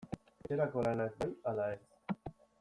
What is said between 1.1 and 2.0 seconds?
bai ala ez?